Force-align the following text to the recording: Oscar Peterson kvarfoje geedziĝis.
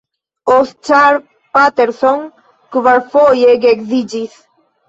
Oscar 0.53 1.19
Peterson 1.59 2.25
kvarfoje 2.77 3.55
geedziĝis. 3.67 4.43